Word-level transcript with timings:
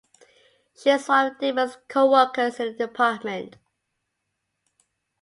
She 0.75 0.89
is 0.89 1.07
one 1.07 1.27
of 1.33 1.37
Dilbert's 1.37 1.77
co-workers 1.87 2.59
in 2.59 2.75
the 2.75 2.87
department. 2.87 3.57